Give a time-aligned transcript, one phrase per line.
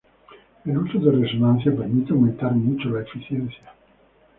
[0.65, 3.71] El uso de resonancia permite aumentar mucho la eficiencia.